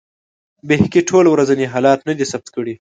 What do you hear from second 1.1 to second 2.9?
ورځني حالات نه دي ثبت کړي.